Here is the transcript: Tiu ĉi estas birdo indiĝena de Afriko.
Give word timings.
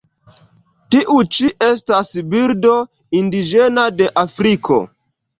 Tiu 0.93 1.17
ĉi 1.35 1.49
estas 1.65 2.09
birdo 2.31 2.71
indiĝena 3.19 3.83
de 3.99 4.09
Afriko. 4.23 4.79